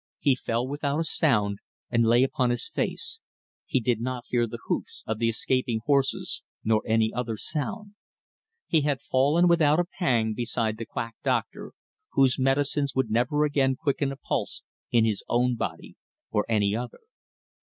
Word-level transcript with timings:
He 0.17 0.33
fell 0.33 0.67
without 0.67 0.99
a 0.99 1.03
sound, 1.03 1.59
and 1.91 2.03
lay 2.03 2.23
upon 2.23 2.49
his 2.49 2.67
face 2.67 3.19
he 3.67 3.79
did 3.79 4.01
not 4.01 4.23
hear 4.29 4.47
the 4.47 4.57
hoofs 4.65 5.03
of 5.05 5.19
the 5.19 5.29
escaping 5.29 5.81
horses 5.85 6.41
nor 6.63 6.81
any 6.87 7.13
other 7.13 7.37
sound. 7.37 7.93
He 8.65 8.81
had 8.81 8.99
fallen 8.99 9.47
without 9.47 9.79
a 9.79 9.85
pang 9.85 10.33
beside 10.33 10.77
the 10.77 10.87
quackdoctor, 10.87 11.73
whose 12.13 12.39
medicines 12.39 12.95
would 12.95 13.11
never 13.11 13.45
again 13.45 13.75
quicken 13.75 14.11
a 14.11 14.17
pulse 14.17 14.63
in 14.89 15.05
his 15.05 15.23
own 15.29 15.55
body 15.55 15.93
or 16.31 16.47
any 16.49 16.75
other. 16.75 17.01